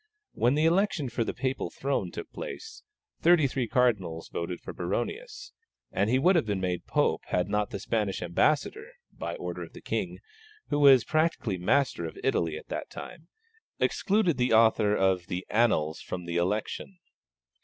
[0.33, 2.81] When the election for the Papal throne took place,
[3.21, 5.51] thirty three cardinals voted for Baronius,
[5.91, 9.73] and he would have been made Pope had not the Spanish ambassador, by order of
[9.73, 10.17] the King,
[10.69, 13.27] who was practically master of Italy at that time,
[13.79, 16.97] excluded the author of the Annals from the election.